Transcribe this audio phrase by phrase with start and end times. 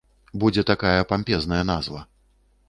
[0.43, 2.01] Будзе такая пампезная назва.